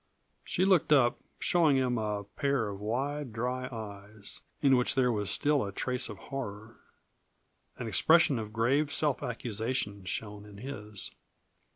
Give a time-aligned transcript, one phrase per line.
[0.43, 5.29] She looked up, showing him a pair of wide, dry eyes, in which there was
[5.29, 6.77] still a trace of horror.
[7.77, 11.11] An expression of grave self accusation shone in his.